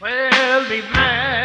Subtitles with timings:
[0.00, 1.39] Well, Emmanuel,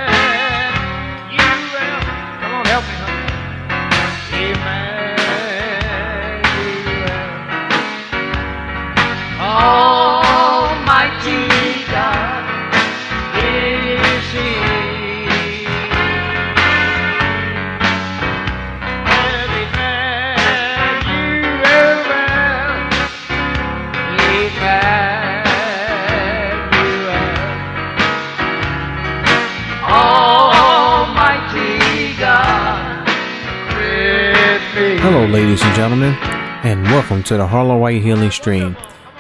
[35.86, 36.16] gentlemen,
[36.64, 38.76] and welcome to the Harlow White Healing Stream,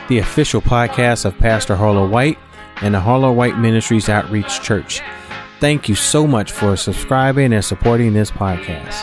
[0.07, 2.39] the official podcast of Pastor Harlow White
[2.81, 4.99] and the Harlow White Ministries Outreach Church.
[5.59, 8.99] Thank you so much for subscribing and supporting this podcast.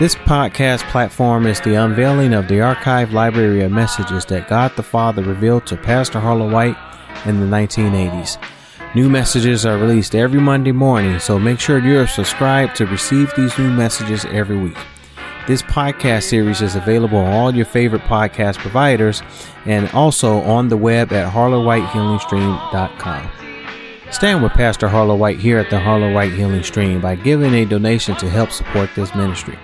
[0.00, 4.82] This podcast platform is the unveiling of the archive library of messages that God the
[4.82, 6.76] Father revealed to Pastor Harlow White
[7.24, 8.36] in the 1980s.
[8.96, 13.56] New messages are released every Monday morning, so make sure you're subscribed to receive these
[13.56, 14.76] new messages every week.
[15.46, 19.22] This podcast series is available on all your favorite podcast providers
[19.64, 23.30] and also on the web at harlowwhitehealingstream.com.
[24.10, 27.64] Stand with Pastor Harlow White here at the Harlow White Healing Stream by giving a
[27.64, 29.56] donation to help support this ministry.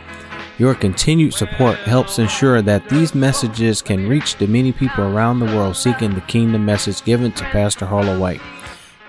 [0.56, 5.47] Your continued support helps ensure that these messages can reach the many people around the
[5.47, 8.41] world seeking the kingdom message given to Pastor Harlow White.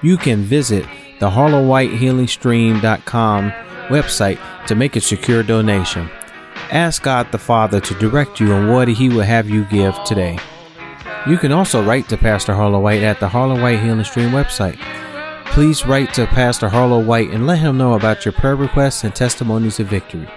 [0.01, 0.87] You can visit
[1.19, 3.51] the harlowwhitehealingstream.com
[3.89, 6.09] website to make a secure donation.
[6.73, 10.39] Ask God the Father to direct you on what He will have you give today.
[11.27, 14.79] You can also write to Pastor Harlow White at the Harlow White Healing Stream website.
[15.45, 19.13] Please write to Pastor Harlow White and let him know about your prayer requests and
[19.13, 20.27] testimonies of victory.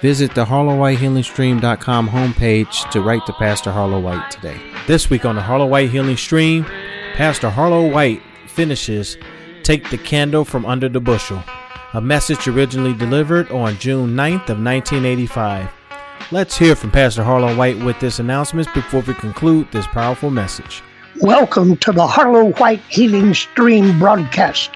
[0.00, 4.60] Visit the harlowwhitehealingstream.com homepage to write to Pastor Harlow White today.
[4.88, 6.64] This week on the Harlow White Healing Stream,
[7.14, 9.16] Pastor Harlow White finishes
[9.62, 11.44] Take the Candle from Under the Bushel,
[11.92, 15.75] a message originally delivered on June 9th of 1985.
[16.32, 20.82] Let's hear from Pastor Harlow White with this announcement before we conclude this powerful message.
[21.20, 24.70] Welcome to the Harlow White Healing Stream broadcast.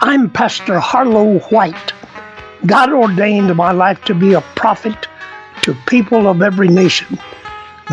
[0.00, 1.94] I'm Pastor Harlow White.
[2.66, 5.08] God ordained my life to be a prophet
[5.62, 7.18] to people of every nation.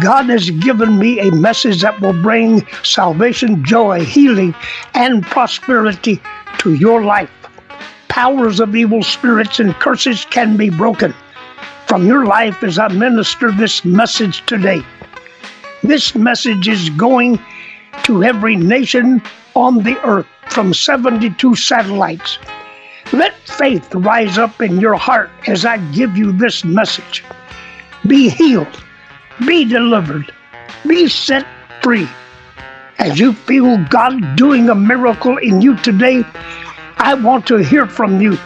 [0.02, 4.54] God has given me a message that will bring salvation, joy, healing,
[4.96, 6.22] and prosperity
[6.58, 7.32] to your life.
[8.10, 11.14] Powers of evil spirits and curses can be broken
[11.94, 14.82] from your life as I minister this message today.
[15.84, 17.40] This message is going
[18.06, 19.22] to every nation
[19.54, 22.40] on the earth from 72 satellites.
[23.12, 27.24] Let faith rise up in your heart as I give you this message.
[28.08, 28.84] Be healed,
[29.46, 30.34] be delivered,
[30.88, 31.46] be set
[31.84, 32.10] free.
[32.98, 36.24] As you feel God doing a miracle in you today,
[36.98, 38.40] I want to hear from you.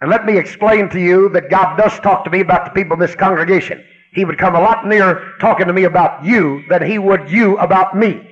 [0.00, 2.94] And let me explain to you that God does talk to me about the people
[2.94, 3.84] in this congregation.
[4.12, 7.58] He would come a lot nearer talking to me about you than he would you
[7.58, 8.24] about me.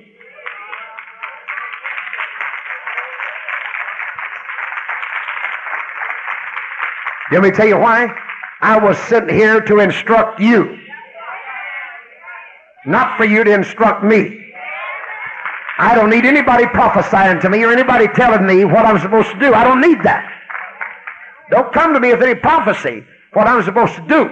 [7.31, 8.07] Let me tell you why.
[8.61, 10.79] I was sent here to instruct you,
[12.85, 14.45] not for you to instruct me.
[15.77, 19.39] I don't need anybody prophesying to me or anybody telling me what I'm supposed to
[19.39, 19.53] do.
[19.53, 20.27] I don't need that.
[21.51, 24.31] Don't come to me with any prophecy what I'm supposed to do.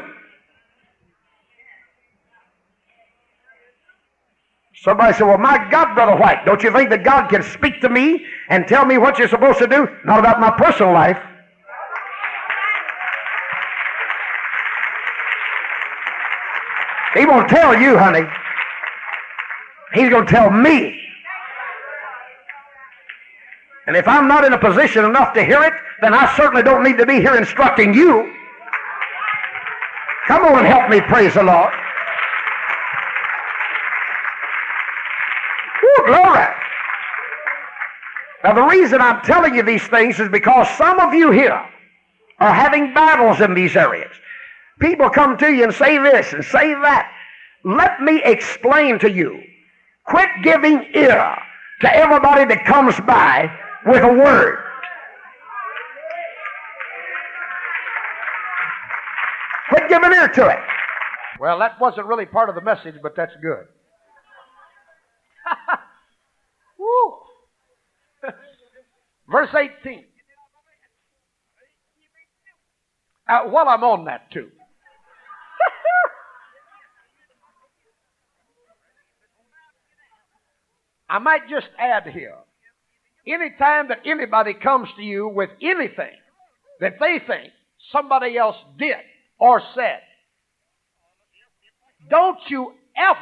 [4.85, 7.89] Somebody said, Well, my God, Brother White, don't you think that God can speak to
[7.89, 9.87] me and tell me what you're supposed to do?
[10.05, 11.17] Not about my personal life.
[17.15, 18.29] He won't tell you, honey.
[19.93, 21.01] He's going to tell me.
[23.87, 26.83] And if I'm not in a position enough to hear it, then I certainly don't
[26.83, 28.31] need to be here instructing you.
[30.27, 31.73] Come on and help me praise the Lord.
[35.85, 36.47] Woo, glory.
[38.43, 41.65] Now, the reason I'm telling you these things is because some of you here
[42.39, 44.11] are having battles in these areas.
[44.79, 47.11] People come to you and say this and say that.
[47.63, 49.41] Let me explain to you.
[50.05, 51.35] Quit giving ear
[51.81, 53.49] to everybody that comes by
[53.87, 54.59] with a word.
[59.69, 60.59] Quit giving ear to it.
[61.39, 63.65] Well, that wasn't really part of the message, but that's good.
[69.29, 70.05] Verse 18.
[73.27, 74.49] Uh, while I'm on that, too.
[81.09, 82.35] I might just add here
[83.27, 86.13] anytime that anybody comes to you with anything
[86.79, 87.51] that they think
[87.91, 88.97] somebody else did
[89.39, 90.01] or said,
[92.09, 93.19] don't you ever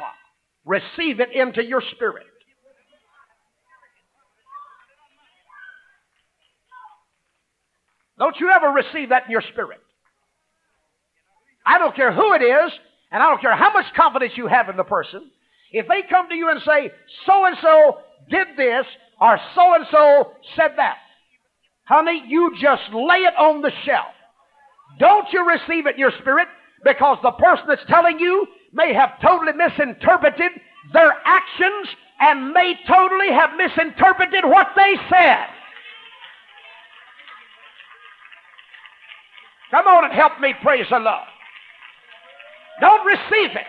[0.64, 2.26] receive it into your spirit.
[8.18, 9.80] Don't you ever receive that in your spirit.
[11.66, 12.72] I don't care who it is,
[13.10, 15.30] and I don't care how much confidence you have in the person.
[15.72, 16.92] If they come to you and say,
[17.26, 17.98] so and so
[18.30, 18.86] did this,
[19.20, 20.98] or so and so said that,
[21.84, 24.12] honey, you just lay it on the shelf.
[24.98, 26.48] Don't you receive it in your spirit
[26.84, 30.52] because the person that's telling you may have totally misinterpreted
[30.92, 31.88] their actions
[32.20, 35.46] and may totally have misinterpreted what they said.
[39.74, 41.26] Come on and help me praise the Lord.
[42.80, 43.66] Don't receive it.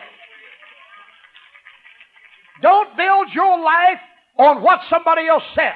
[2.62, 4.00] Don't build your life
[4.38, 5.74] on what somebody else says.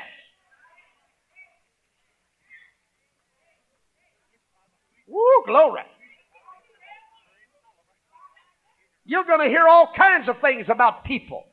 [5.07, 5.81] Woo, glory.
[9.05, 11.43] You're going to hear all kinds of things about people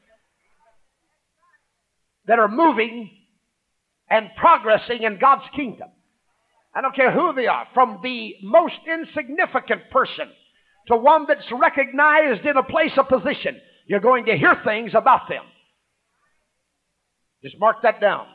[2.27, 3.09] that are moving
[4.11, 5.89] and progressing in God's kingdom.
[6.77, 10.29] I don't care who they are, from the most insignificant person
[10.89, 13.59] to one that's recognized in a place of position.
[13.87, 15.43] You're going to hear things about them.
[17.43, 18.27] Just mark that down.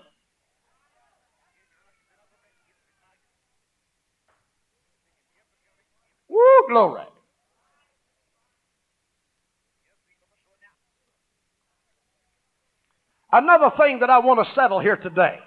[6.28, 7.04] Woo, glory.
[13.32, 15.38] Another thing that I want to settle here today.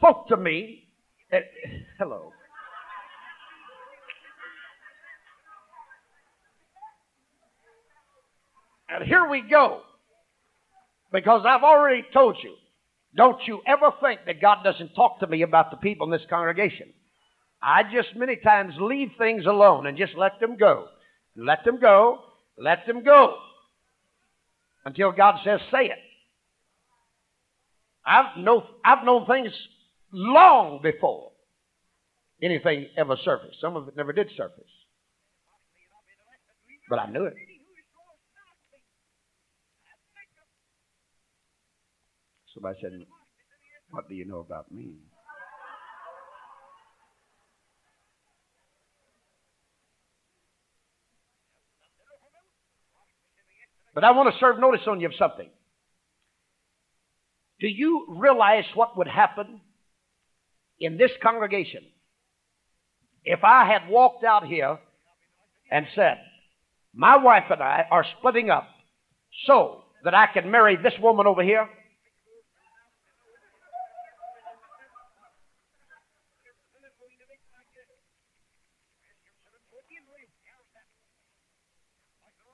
[0.00, 0.88] Spoke to me.
[1.30, 1.40] eh,
[1.98, 2.32] hello.
[8.88, 9.82] And here we go.
[11.12, 12.54] Because I've already told you,
[13.14, 16.26] don't you ever think that God doesn't talk to me about the people in this
[16.30, 16.92] congregation.
[17.62, 20.86] I just many times leave things alone and just let them go.
[21.36, 22.20] Let them go.
[22.56, 23.36] Let them go.
[24.84, 25.98] Until God says, say it.
[28.06, 29.52] I've, know, I've known things
[30.12, 31.32] long before
[32.42, 33.60] anything ever surfaced.
[33.60, 34.64] Some of it never did surface.
[36.88, 37.34] But I knew it.
[42.54, 42.92] Somebody said,
[43.90, 44.94] What do you know about me?
[53.94, 55.48] But I want to serve notice on you of something.
[57.60, 59.60] Do you realize what would happen
[60.80, 61.82] in this congregation
[63.24, 64.78] if I had walked out here
[65.70, 66.18] and said,
[66.94, 68.68] My wife and I are splitting up
[69.46, 71.68] so that I can marry this woman over here,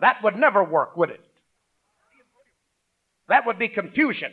[0.01, 1.21] that would never work, would it?
[3.29, 4.31] That would be confusion.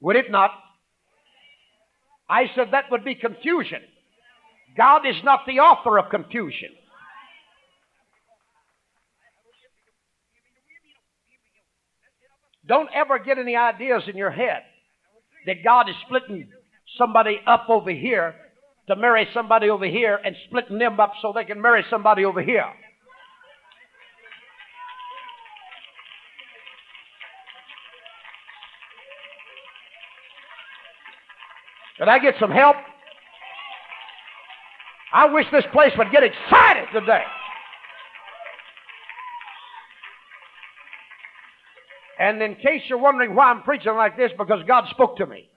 [0.00, 0.50] Would it not?
[2.32, 3.82] I said that would be confusion.
[4.74, 6.70] God is not the author of confusion.
[12.66, 14.62] Don't ever get any ideas in your head
[15.44, 16.48] that God is splitting
[16.96, 18.34] somebody up over here
[18.88, 22.40] to marry somebody over here and splitting them up so they can marry somebody over
[22.40, 22.64] here.
[32.02, 32.74] Can I get some help?
[35.12, 37.22] I wish this place would get excited today.
[42.18, 45.48] And in case you're wondering why I'm preaching like this, because God spoke to me.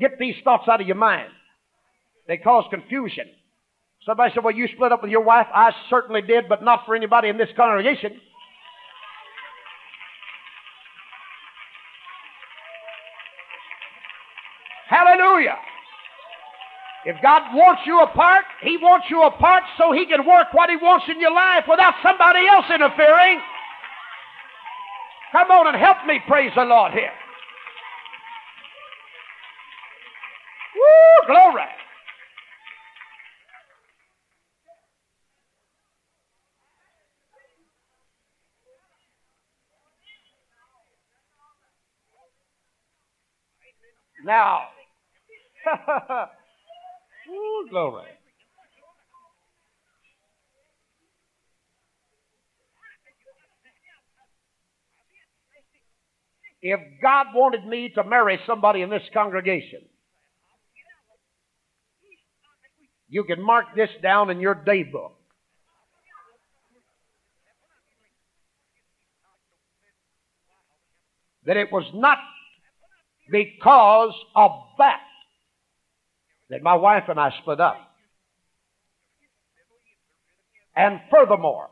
[0.00, 1.28] Get these thoughts out of your mind.
[2.26, 3.26] They cause confusion.
[4.04, 5.46] Somebody said, Well, you split up with your wife.
[5.54, 8.20] I certainly did, but not for anybody in this congregation.
[15.32, 15.56] Hallelujah.
[17.04, 20.76] If God wants you apart, He wants you apart so He can work what He
[20.76, 23.40] wants in your life without somebody else interfering.
[25.32, 27.10] Come on and help me praise the Lord here.
[30.76, 31.62] Woo, glory.
[44.24, 44.71] Now,
[47.30, 48.06] Ooh, glory.
[56.60, 59.80] If God wanted me to marry somebody in this congregation,
[63.08, 65.16] you can mark this down in your day book.
[71.44, 72.18] That it was not
[73.28, 75.00] because of that
[76.52, 77.78] that my wife and I split up.
[80.76, 81.70] And furthermore,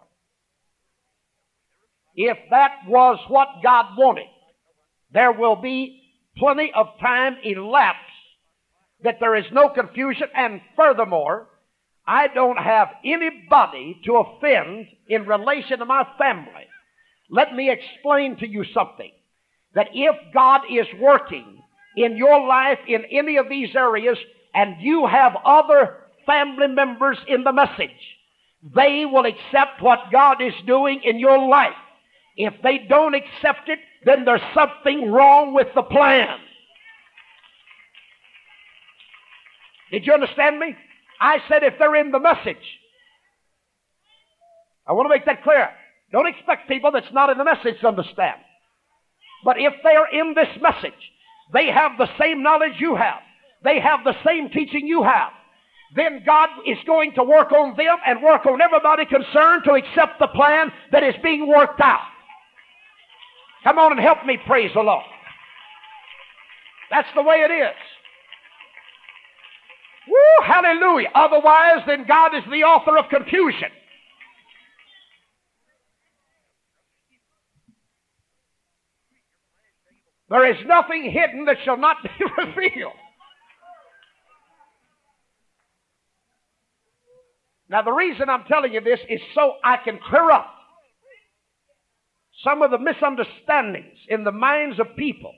[2.14, 4.26] if that was what God wanted,
[5.12, 6.00] there will be
[6.38, 8.00] plenty of time elapsed
[9.04, 10.28] that there is no confusion.
[10.34, 11.48] And furthermore,
[12.06, 16.66] I don't have anybody to offend in relation to my family.
[17.28, 19.12] Let me explain to you something.
[19.74, 21.62] That if God is working
[21.96, 24.16] in your life in any of these areas
[24.54, 27.90] and you have other family members in the message,
[28.74, 31.76] they will accept what God is doing in your life.
[32.36, 36.38] If they don't accept it, then there's something wrong with the plan.
[39.90, 40.76] Did you understand me?
[41.20, 42.56] I said if they're in the message.
[44.86, 45.68] I want to make that clear.
[46.12, 48.40] Don't expect people that's not in the message to understand.
[49.44, 50.92] But if they are in this message,
[51.52, 53.20] they have the same knowledge you have.
[53.62, 55.32] They have the same teaching you have.
[55.94, 60.18] Then God is going to work on them and work on everybody concerned to accept
[60.20, 62.06] the plan that is being worked out.
[63.64, 65.04] Come on and help me praise the Lord.
[66.90, 67.76] That's the way it is.
[70.08, 71.08] Woo, hallelujah.
[71.14, 73.68] Otherwise, then God is the author of confusion.
[80.30, 82.92] There is nothing hidden that shall not be revealed.
[87.70, 90.52] Now, the reason I'm telling you this is so I can clear up
[92.42, 95.32] some of the misunderstandings in the minds of people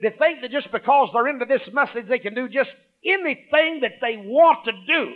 [0.00, 2.70] that think that just because they're into this message, they can do just
[3.04, 5.12] anything that they want to do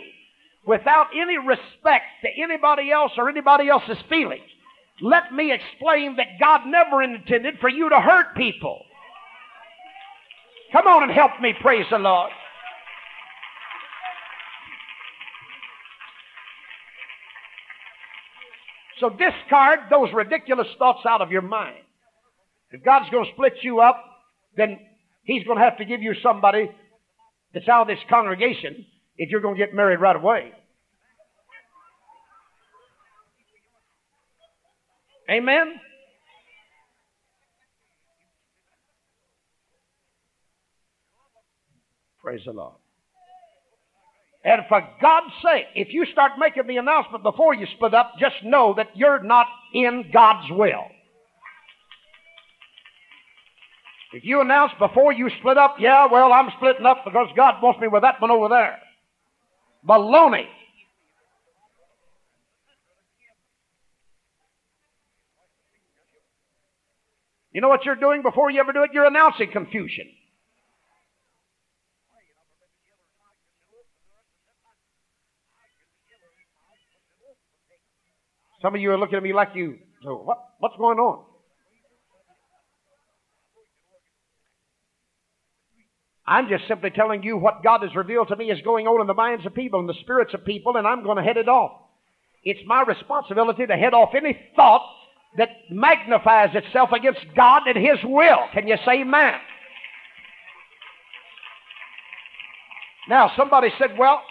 [0.65, 4.43] without any respect to anybody else or anybody else's feelings.
[5.01, 8.83] Let me explain that God never intended for you to hurt people.
[10.73, 12.31] Come on and help me, praise the Lord.
[18.99, 21.77] So discard those ridiculous thoughts out of your mind.
[22.71, 24.03] If God's going to split you up,
[24.55, 24.79] then
[25.23, 26.71] He's going to have to give you somebody
[27.53, 28.85] that's out of this congregation
[29.17, 30.51] if you're going to get married right away.
[35.29, 35.73] Amen?
[42.21, 42.75] Praise the Lord.
[44.47, 48.35] And for God's sake, if you start making the announcement before you split up, just
[48.45, 50.85] know that you're not in God's will.
[54.13, 57.81] If you announce before you split up, yeah, well, I'm splitting up because God wants
[57.81, 58.77] me with that one over there.
[59.85, 60.45] Baloney.
[67.51, 68.91] You know what you're doing before you ever do it?
[68.93, 70.05] You're announcing confusion.
[78.61, 81.23] Some of you are looking at me like you, so what, what's going on?
[86.25, 89.07] I'm just simply telling you what God has revealed to me is going on in
[89.07, 91.47] the minds of people and the spirits of people, and I'm going to head it
[91.47, 91.71] off.
[92.43, 94.85] It's my responsibility to head off any thought
[95.37, 98.39] that magnifies itself against God and His will.
[98.53, 99.35] Can you say amen?
[103.07, 104.21] Now, somebody said, well,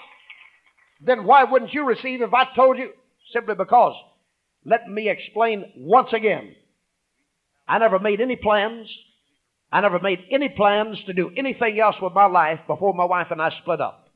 [1.01, 2.91] then why wouldn't you receive if I told you?
[3.33, 3.95] Simply because,
[4.67, 6.55] let me explain once again.
[7.67, 8.89] I never made any plans
[9.73, 13.29] I never made any plans to do anything else with my life before my wife
[13.31, 14.09] and I split up.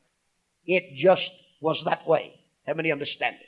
[0.65, 1.29] It just
[1.61, 2.33] was that way.
[2.65, 3.47] How many understand it?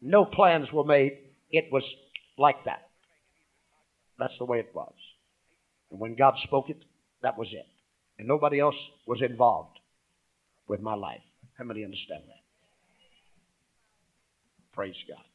[0.00, 1.18] No plans were made.
[1.50, 1.82] It was
[2.36, 2.88] like that.
[4.18, 4.94] That's the way it was.
[5.90, 6.82] And when God spoke it,
[7.22, 7.66] that was it.
[8.18, 9.78] And nobody else was involved
[10.68, 11.20] with my life.
[11.56, 12.42] How many understand that?
[14.72, 15.27] Praise God.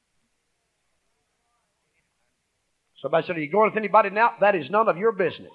[3.04, 4.32] Somebody said, Are you going with anybody now?
[4.40, 5.52] That is none of your business.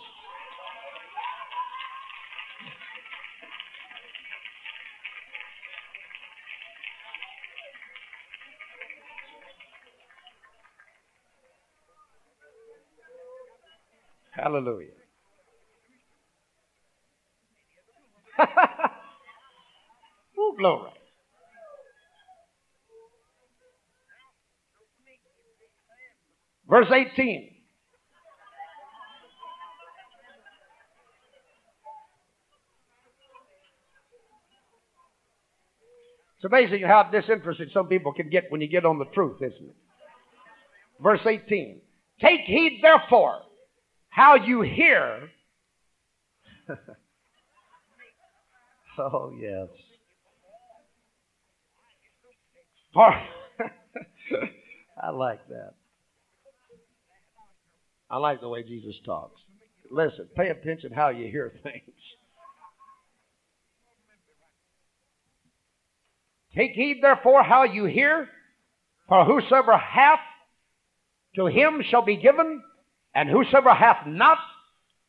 [14.30, 14.90] Hallelujah.
[20.58, 20.97] Glory.
[26.68, 27.54] Verse 18.
[36.36, 39.70] It's amazing how disinterested some people can get when you get on the truth, isn't
[39.70, 39.76] it?
[41.02, 41.80] Verse 18.
[42.20, 43.42] Take heed therefore
[44.10, 45.30] how you hear.
[48.98, 49.68] oh, yes.
[52.94, 53.10] For,
[55.02, 55.74] I like that.
[58.10, 59.40] I like the way Jesus talks.
[59.90, 61.82] Listen, pay attention how you hear things.
[66.54, 68.28] Take heed therefore how you hear,
[69.08, 70.20] for whosoever hath,
[71.36, 72.62] to him shall be given,
[73.14, 74.38] and whosoever hath not,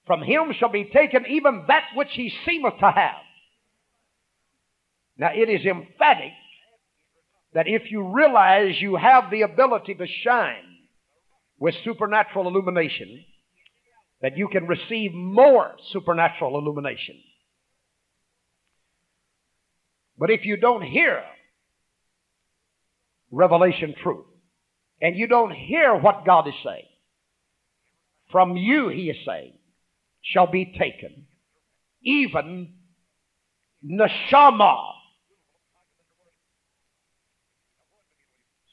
[0.06, 3.16] from him shall be taken even that which he seemeth to have.
[5.18, 6.34] Now it is emphatic
[7.54, 10.69] that if you realize you have the ability to shine
[11.60, 13.26] with supernatural illumination,
[14.22, 17.16] that you can receive more supernatural illumination.
[20.18, 21.24] But if you don't hear
[23.32, 24.26] revelation truth,
[25.02, 26.88] and you don't hear what God is saying,
[28.32, 29.54] from you, he is saying,
[30.22, 31.26] shall be taken,
[32.04, 32.74] even
[33.86, 34.92] neshama.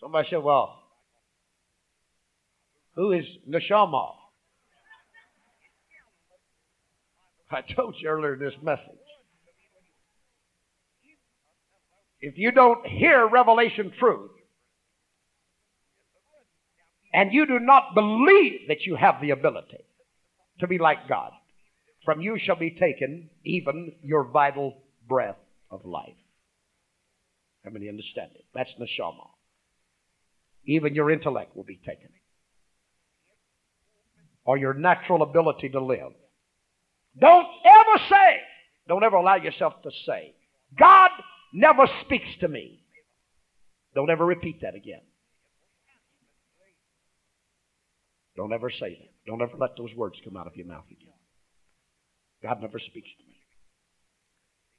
[0.01, 0.83] Somebody said, well,
[2.97, 4.13] who is neshama?
[7.51, 8.83] I told you earlier in this message.
[12.21, 14.31] If you don't hear revelation truth,
[17.13, 19.85] and you do not believe that you have the ability
[20.61, 21.33] to be like God,
[22.05, 24.75] from you shall be taken even your vital
[25.09, 25.37] breath
[25.71, 26.17] of life.
[27.65, 28.45] How many understand it?
[28.55, 29.29] That's neshama.
[30.65, 32.09] Even your intellect will be taken.
[34.47, 36.13] Or your natural ability to live.
[37.21, 38.41] Don't ever say,
[38.89, 40.35] don't ever allow yourself to say,
[40.79, 41.11] God
[41.53, 42.81] never speaks to me.
[43.95, 45.01] Don't ever repeat that again.
[48.37, 49.13] Don't ever say that.
[49.27, 51.15] Don't ever let those words come out of your mouth again.
[52.43, 53.37] God never speaks to me.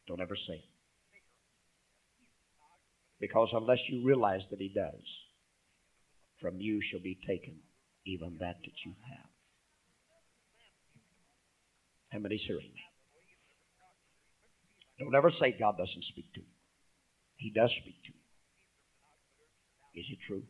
[0.07, 0.63] Don't ever say it.
[3.19, 5.03] Because unless you realize that He does,
[6.39, 7.55] from you shall be taken
[8.05, 9.29] even that that you have.
[12.23, 12.81] How he's hearing me?
[14.99, 16.47] Don't ever say God doesn't speak to you.
[17.37, 20.01] He does speak to you.
[20.01, 20.43] Is it true?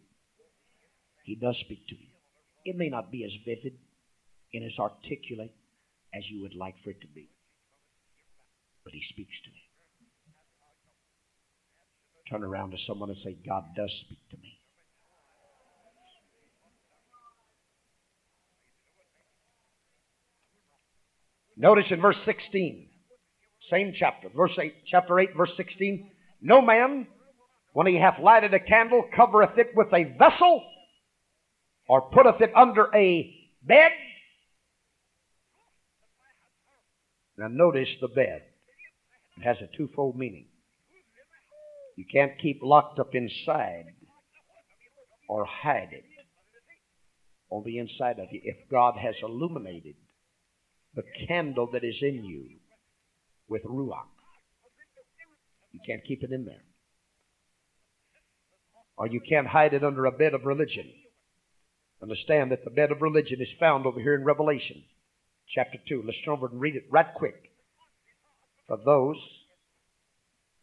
[1.25, 2.07] He does speak to you.
[2.63, 3.77] It may not be as vivid
[4.53, 5.53] and as articulate
[6.13, 7.29] as you would like for it to be.
[8.83, 9.61] but He speaks to me.
[12.29, 14.56] Turn around to someone and say, God does speak to me.
[21.57, 22.87] Notice in verse 16,
[23.71, 26.11] same chapter, verse 8, chapter 8, verse 16.
[26.39, 27.07] No man,
[27.73, 30.63] when he hath lighted a candle, covereth it with a vessel,
[31.89, 33.91] or putteth it under a bed.
[37.37, 38.43] Now notice the bed.
[39.37, 40.45] It has a twofold meaning.
[41.95, 43.85] You can't keep locked up inside
[45.27, 46.05] or hide it
[47.49, 49.95] on the inside of you if God has illuminated
[50.95, 52.45] the candle that is in you
[53.47, 54.05] with Ruach.
[55.71, 56.63] You can't keep it in there.
[58.97, 60.91] Or you can't hide it under a bed of religion.
[62.01, 64.83] Understand that the bed of religion is found over here in Revelation
[65.53, 66.03] chapter 2.
[66.05, 67.51] Let's turn over and read it right quick
[68.67, 69.17] for those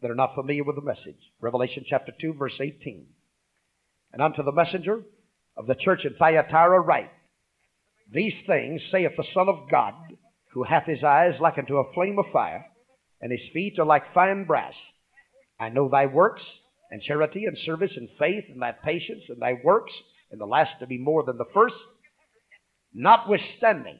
[0.02, 1.18] that are not familiar with the message.
[1.40, 3.06] Revelation chapter 2, verse 18.
[4.12, 5.00] And unto the messenger
[5.56, 7.10] of the church in Thyatira write,
[8.12, 9.94] These things saith the Son of God,
[10.54, 12.64] who hath his eyes like unto a flame of fire,
[13.20, 14.74] and his feet are like fine brass.
[15.58, 16.42] I know thy works,
[16.90, 19.92] and charity, and service, and faith, and thy patience, and thy works,
[20.30, 21.74] and the last to be more than the first.
[22.92, 23.98] Notwithstanding,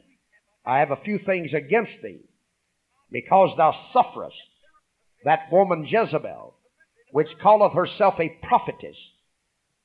[0.65, 2.21] I have a few things against thee,
[3.11, 4.35] because thou sufferest
[5.25, 6.55] that woman Jezebel,
[7.11, 8.97] which calleth herself a prophetess,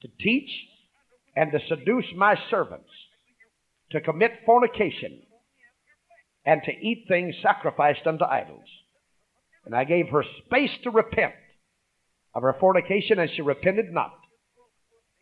[0.03, 0.51] to teach
[1.35, 2.91] and to seduce my servants,
[3.91, 5.23] to commit fornication,
[6.45, 8.69] and to eat things sacrificed unto idols.
[9.65, 11.35] And I gave her space to repent
[12.35, 14.15] of her fornication, and she repented not.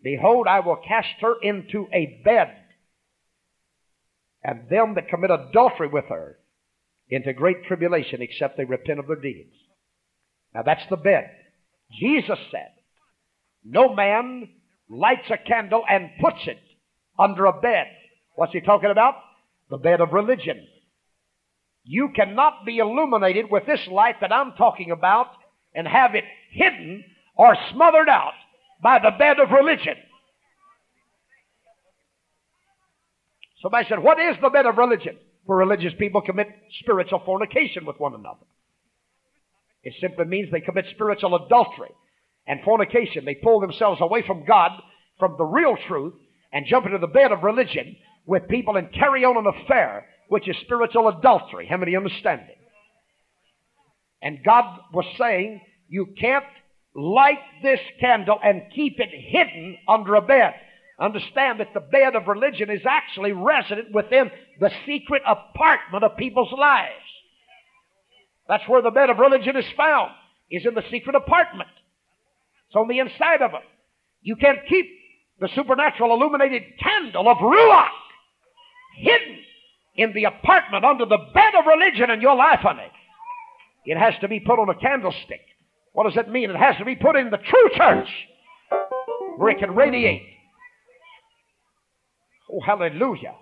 [0.02, 2.54] Behold, I will cast her into a bed,
[4.44, 6.38] and them that commit adultery with her
[7.08, 9.54] into great tribulation, except they repent of their deeds.
[10.54, 11.30] Now that's the bed.
[11.98, 12.70] Jesus said,
[13.64, 14.48] No man
[14.88, 16.58] lights a candle and puts it
[17.18, 17.86] under a bed.
[18.36, 19.14] What's he talking about?
[19.70, 20.66] The bed of religion.
[21.90, 25.28] You cannot be illuminated with this light that I'm talking about
[25.74, 27.02] and have it hidden
[27.34, 28.34] or smothered out
[28.82, 29.94] by the bed of religion.
[33.62, 35.16] Somebody said, What is the bed of religion?
[35.46, 36.48] Where religious people commit
[36.80, 38.44] spiritual fornication with one another.
[39.82, 41.92] It simply means they commit spiritual adultery
[42.46, 43.24] and fornication.
[43.24, 44.72] They pull themselves away from God,
[45.18, 46.12] from the real truth,
[46.52, 47.96] and jump into the bed of religion
[48.26, 51.66] with people and carry on an affair which is spiritual adultery.
[51.66, 52.58] How many understand it?
[54.22, 56.44] And God was saying, you can't
[56.94, 60.54] light this candle and keep it hidden under a bed.
[61.00, 66.52] Understand that the bed of religion is actually resident within the secret apartment of people's
[66.58, 66.92] lives.
[68.48, 70.10] That's where the bed of religion is found,
[70.50, 71.70] is in the secret apartment.
[72.68, 73.62] It's on the inside of it.
[74.22, 74.86] You can't keep
[75.38, 77.88] the supernatural illuminated candle of Ruach
[78.96, 79.38] hidden
[79.98, 82.90] in the apartment under the bed of religion in your life, honey.
[83.84, 85.40] It It has to be put on a candlestick.
[85.92, 86.50] What does that mean?
[86.50, 88.08] It has to be put in the true church
[89.36, 90.22] where it can radiate.
[92.50, 93.34] Oh, hallelujah.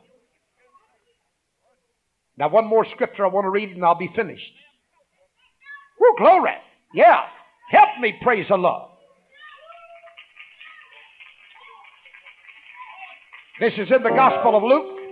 [2.38, 4.52] Now, one more scripture I want to read and I'll be finished.
[6.00, 6.50] Woo, glory.
[6.94, 7.20] Yeah.
[7.70, 8.90] Help me, praise the Lord.
[13.60, 15.05] This is in the Gospel of Luke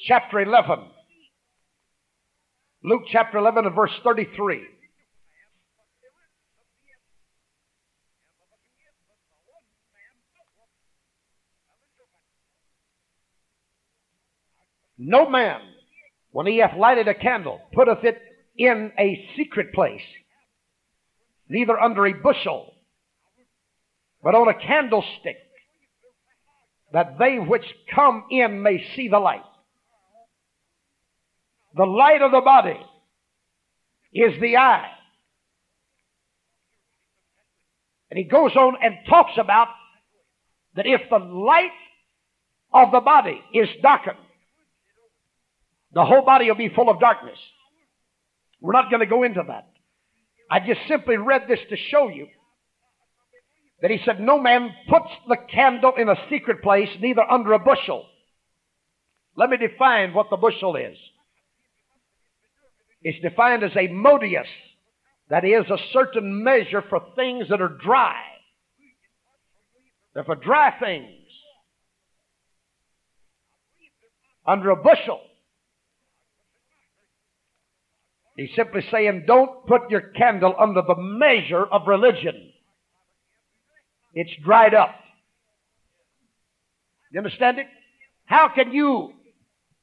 [0.00, 0.80] chapter 11.
[2.84, 4.62] Luke chapter 11 and verse 33.
[14.98, 15.60] No man,
[16.30, 18.18] when he hath lighted a candle, putteth it
[18.56, 20.00] in a secret place,
[21.48, 22.72] neither under a bushel,
[24.22, 25.36] but on a candlestick,
[26.92, 29.42] that they which come in may see the light.
[31.76, 32.80] The light of the body
[34.12, 34.90] is the eye.
[38.10, 39.68] And he goes on and talks about
[40.74, 41.70] that if the light
[42.72, 44.16] of the body is darkened,
[45.92, 47.38] the whole body will be full of darkness.
[48.60, 49.68] We're not going to go into that.
[50.50, 52.28] I just simply read this to show you
[53.82, 57.58] that he said, No man puts the candle in a secret place, neither under a
[57.58, 58.06] bushel.
[59.36, 60.96] Let me define what the bushel is.
[63.08, 64.48] It's defined as a modius,
[65.30, 68.20] that is, a certain measure for things that are dry.
[70.12, 71.22] They're for dry things.
[74.44, 75.20] Under a bushel
[78.36, 82.52] He's simply saying, don't put your candle under the measure of religion.
[84.14, 84.96] It's dried up.
[87.12, 87.66] You understand it?
[88.24, 89.12] How can you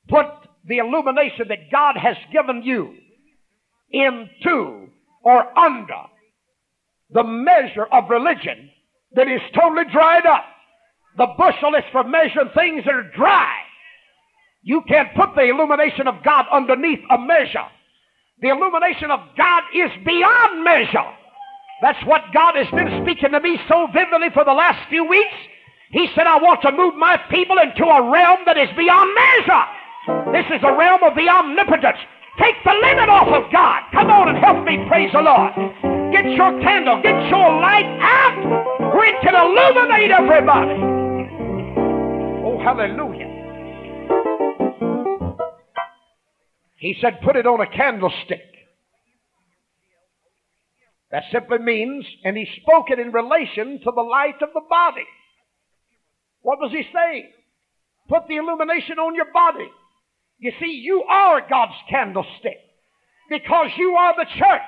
[0.10, 0.28] put
[0.68, 2.98] the illumination that God has given you
[3.94, 4.90] into
[5.24, 6.04] or under
[7.12, 8.70] the measure of religion
[9.14, 10.46] that is totally dried up?
[11.18, 13.54] The bushel is for measuring things that are dry.
[14.64, 17.68] You can't put the illumination of God underneath a measure.
[18.42, 21.12] The illumination of God is beyond measure.
[21.82, 25.36] That's what God has been speaking to me so vividly for the last few weeks.
[25.92, 30.32] He said, I want to move my people into a realm that is beyond measure.
[30.32, 32.00] This is a realm of the omnipotence.
[32.40, 33.84] Take the limit off of God.
[33.94, 35.54] Come on and help me praise the Lord.
[36.12, 40.80] Get your candle, get your light out where it can illuminate everybody.
[42.46, 43.30] Oh, hallelujah.
[46.78, 48.42] He said, put it on a candlestick.
[51.12, 55.06] That simply means, and he spoke it in relation to the light of the body.
[56.42, 57.30] What was he saying?
[58.10, 59.70] Put the illumination on your body.
[60.44, 62.60] You see, you are God's candlestick
[63.30, 64.62] because you are the church.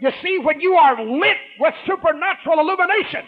[0.00, 3.20] You see, when you are lit with supernatural illumination,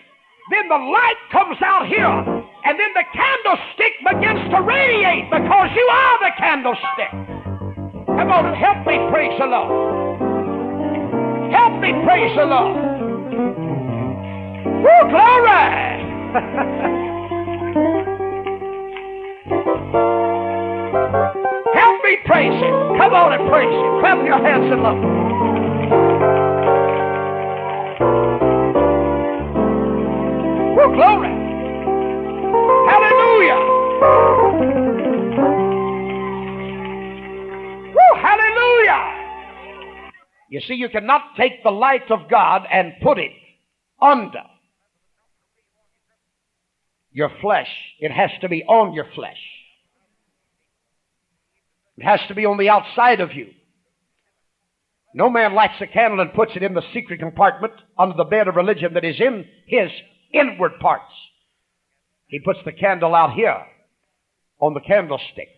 [0.51, 5.87] then the light comes out here, and then the candlestick begins to radiate because you
[5.93, 7.11] are the candlestick.
[8.07, 9.71] Come on help me praise the Lord.
[11.53, 12.77] Help me praise the Lord.
[14.81, 15.61] Woo, glory!
[22.31, 22.75] praise Him.
[22.97, 23.99] Come on and praise Him.
[23.99, 24.97] Clap your hands and love.
[30.77, 31.35] Woo, glory.
[32.87, 33.59] Hallelujah.
[37.95, 39.03] Woo, hallelujah.
[40.51, 43.33] You see, you cannot take the light of God and put it
[44.01, 44.45] under
[47.11, 47.69] your flesh.
[47.99, 49.60] It has to be on your flesh.
[52.01, 53.49] It has to be on the outside of you.
[55.13, 58.49] No man lights a candle and puts it in the secret compartment under the bed
[58.49, 59.91] of religion that is in his
[60.33, 61.13] inward parts.
[62.29, 63.55] He puts the candle out here
[64.61, 65.51] on the candlestick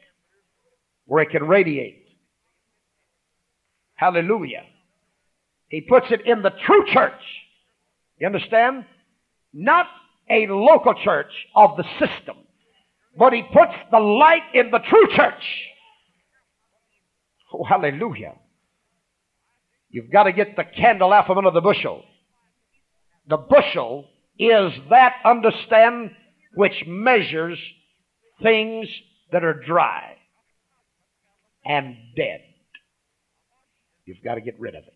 [1.06, 2.02] where it can radiate.
[3.94, 4.64] Hallelujah.
[5.68, 7.22] He puts it in the true church.
[8.18, 8.84] You understand?
[9.52, 9.86] Not
[10.28, 12.38] a local church of the system,
[13.16, 15.44] but he puts the light in the true church.
[17.52, 18.34] Oh, hallelujah.
[19.90, 22.02] You've got to get the candle out from under the bushel.
[23.28, 24.06] The bushel
[24.38, 26.12] is that, understand,
[26.54, 27.58] which measures
[28.42, 28.88] things
[29.30, 30.16] that are dry
[31.64, 32.40] and dead.
[34.04, 34.94] You've got to get rid of it.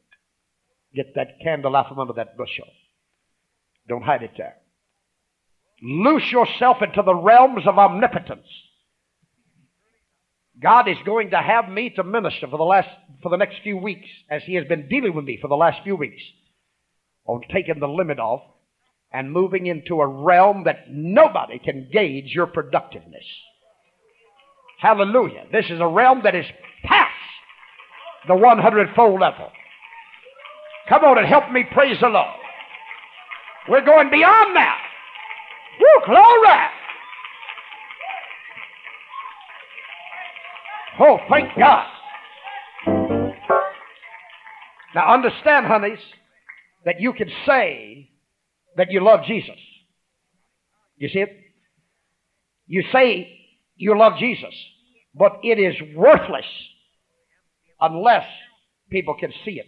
[0.95, 2.66] Get that candle out from under that bushel.
[3.88, 4.57] Don't hide it there.
[5.83, 8.47] Loose yourself into the realms of omnipotence.
[10.62, 12.88] God is going to have me to minister for the last
[13.23, 15.83] for the next few weeks, as He has been dealing with me for the last
[15.85, 16.23] few weeks,
[17.27, 18.42] on taking the limit off
[19.12, 23.25] and moving into a realm that nobody can gauge your productiveness.
[24.81, 25.45] Hallelujah.
[25.53, 26.47] This is a realm that is
[26.85, 27.12] past
[28.29, 29.51] the 100 fold level.
[30.88, 32.35] Come on and help me praise the Lord.
[33.69, 34.79] We're going beyond that.
[35.81, 36.76] Woo, glory!
[40.99, 41.87] Oh, thank God.
[44.95, 45.99] Now understand, honeys,
[46.87, 48.09] that you can say
[48.77, 49.59] that you love Jesus.
[50.97, 51.37] You see it?
[52.67, 53.39] You say
[53.77, 54.55] you love Jesus,
[55.15, 56.47] but it is worthless
[57.81, 58.27] unless
[58.91, 59.67] people can see it.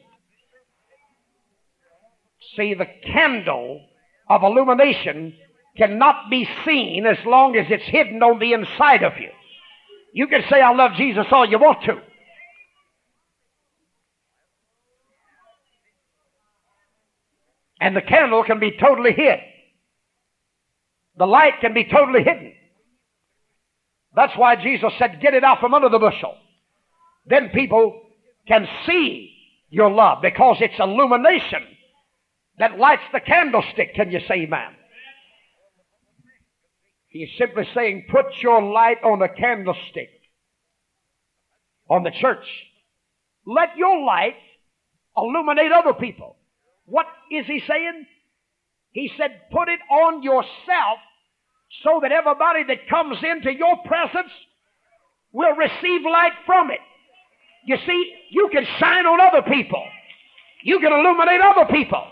[2.57, 3.85] See, the candle
[4.31, 5.35] of illumination
[5.77, 9.31] cannot be seen as long as it's hidden on the inside of you.
[10.13, 12.01] You can say, I love Jesus all you want to.
[17.81, 19.39] And the candle can be totally hid.
[21.17, 22.53] The light can be totally hidden.
[24.15, 26.35] That's why Jesus said, Get it out from under the bushel.
[27.27, 28.03] Then people
[28.47, 29.35] can see
[29.71, 31.63] your love because it's illumination
[32.59, 33.95] that lights the candlestick.
[33.95, 34.75] Can you say amen?
[37.09, 40.11] He's simply saying, put your light on a candlestick
[41.89, 42.45] on the church.
[43.47, 44.37] Let your light
[45.17, 46.37] illuminate other people.
[46.85, 48.07] What is he saying?
[48.93, 50.99] He said, put it on yourself
[51.83, 54.33] so that everybody that comes into your presence
[55.33, 56.81] will receive light from it.
[57.65, 59.85] You see, you can shine on other people.
[60.63, 62.03] You can illuminate other people.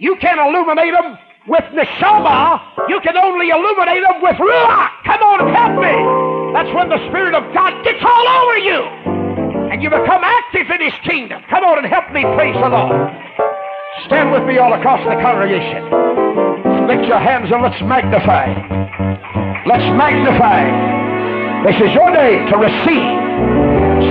[0.00, 2.60] You can illuminate them with neshama.
[2.88, 4.90] You can only illuminate them with ruach.
[5.04, 5.94] Come on, help me.
[6.54, 8.80] That's when the Spirit of God gets all over you.
[9.72, 11.42] And you become active in His kingdom.
[11.48, 13.10] Come on and help me praise the Lord.
[14.06, 15.84] Stand with me all across the congregation.
[16.86, 18.52] Lift your hands and let's magnify.
[19.66, 20.68] Let's magnify.
[21.64, 23.22] This is your day to receive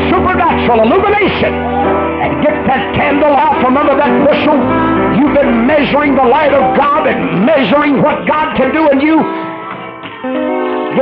[0.10, 4.54] supernatural illumination and get that candle out from under that bushel.
[5.18, 9.18] You've been measuring the light of God and measuring what God can do in you.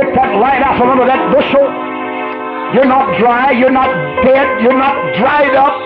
[0.00, 1.60] Get that light out from under that bushel.
[2.72, 3.52] You're not dry.
[3.52, 3.92] You're not
[4.24, 4.64] dead.
[4.64, 5.76] You're not dried up.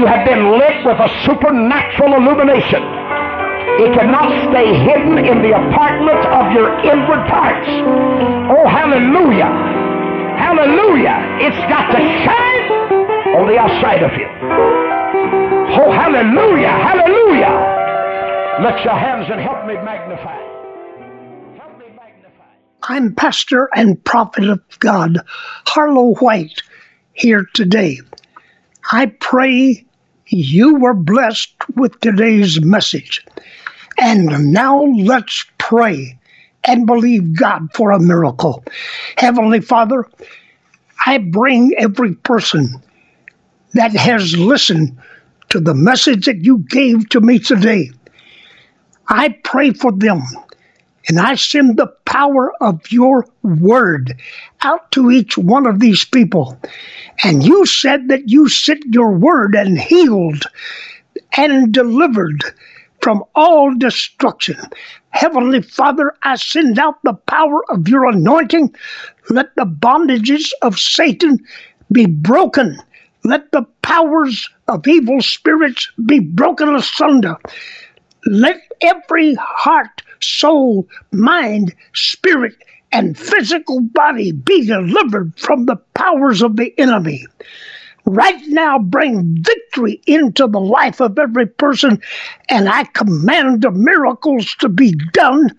[0.00, 2.80] You have been lit with a supernatural illumination.
[3.76, 7.68] It cannot stay hidden in the apartment of your inward parts.
[8.48, 9.52] Oh, hallelujah.
[10.40, 11.44] Hallelujah.
[11.44, 12.99] It's got to shine
[13.36, 14.26] on the outside of you.
[15.72, 16.68] Oh, hallelujah.
[16.68, 17.78] Hallelujah.
[18.60, 20.36] Lift your hands and help me magnify.
[21.56, 22.44] Help me magnify.
[22.82, 25.20] I'm pastor and prophet of God,
[25.66, 26.60] Harlow White,
[27.12, 28.00] here today.
[28.90, 29.86] I pray
[30.26, 33.24] you were blessed with today's message.
[33.98, 36.18] And now let's pray
[36.64, 38.64] and believe God for a miracle.
[39.18, 40.04] Heavenly Father,
[41.06, 42.82] I bring every person
[43.74, 44.98] that has listened
[45.50, 47.90] to the message that you gave to me today.
[49.08, 50.22] I pray for them
[51.08, 54.14] and I send the power of your word
[54.62, 56.56] out to each one of these people.
[57.24, 60.44] And you said that you sent your word and healed
[61.36, 62.44] and delivered
[63.00, 64.56] from all destruction.
[65.10, 68.74] Heavenly Father, I send out the power of your anointing.
[69.30, 71.38] Let the bondages of Satan
[71.90, 72.78] be broken.
[73.24, 77.36] Let the powers of evil spirits be broken asunder.
[78.26, 82.54] Let every heart, soul, mind, spirit,
[82.92, 87.26] and physical body be delivered from the powers of the enemy.
[88.06, 92.00] Right now, bring victory into the life of every person,
[92.48, 95.50] and I command the miracles to be done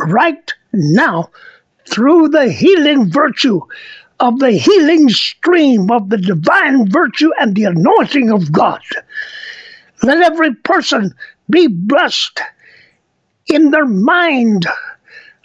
[0.00, 1.30] right now
[1.88, 3.60] through the healing virtue
[4.20, 8.80] of the healing stream of the divine virtue and the anointing of God.
[10.02, 11.14] Let every person
[11.50, 12.40] be blessed
[13.48, 14.66] in their mind.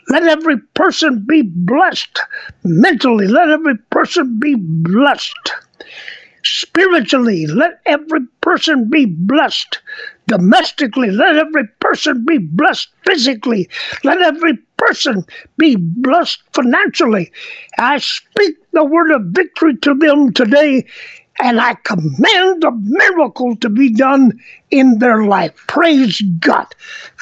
[0.09, 2.19] Let every person be blessed
[2.63, 3.27] mentally.
[3.27, 5.51] Let every person be blessed
[6.43, 7.47] spiritually.
[7.47, 9.79] Let every person be blessed
[10.31, 11.11] domestically.
[11.11, 13.69] Let every person be blessed physically.
[14.05, 15.25] Let every person
[15.57, 17.33] be blessed financially.
[17.77, 20.85] I speak the word of victory to them today
[21.41, 24.39] and I command a miracle to be done
[24.69, 25.53] in their life.
[25.67, 26.67] Praise God.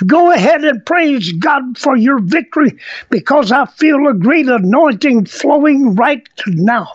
[0.06, 2.78] Go ahead and praise God for your victory
[3.10, 6.90] because I feel a great anointing flowing right now.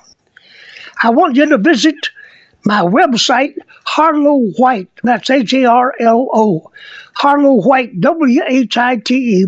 [1.02, 1.96] I want you to visit
[2.64, 4.88] my website, Harlow White.
[5.02, 6.72] That's H A R L O.
[7.16, 9.46] Harlow White, W H I T E,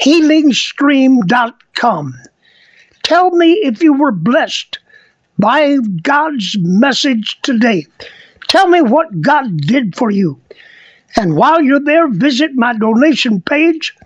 [0.00, 2.14] healingstream.com.
[3.02, 4.78] Tell me if you were blessed
[5.38, 7.86] by God's message today.
[8.48, 10.40] Tell me what God did for you.
[11.16, 13.96] And while you're there, visit my donation page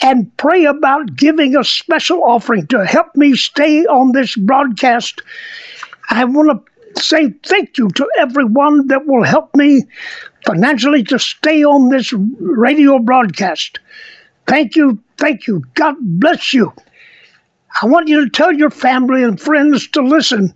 [0.00, 5.20] and pray about giving a special offering to help me stay on this broadcast.
[6.10, 9.82] I want to say thank you to everyone that will help me
[10.46, 13.78] financially to stay on this radio broadcast.
[14.46, 14.98] Thank you.
[15.18, 15.62] Thank you.
[15.74, 16.72] God bless you.
[17.80, 20.54] I want you to tell your family and friends to listen.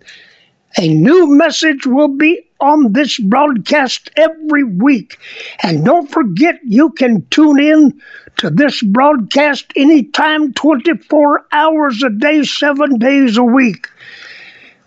[0.77, 5.17] A new message will be on this broadcast every week.
[5.63, 8.01] And don't forget, you can tune in
[8.37, 13.87] to this broadcast anytime, 24 hours a day, seven days a week.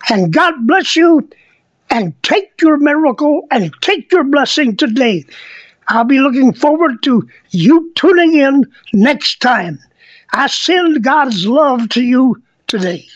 [0.08, 1.28] And God bless you
[1.90, 5.24] and take your miracle and take your blessing today.
[5.88, 9.78] I'll be looking forward to you tuning in next time.
[10.32, 13.06] I send God's love to you today.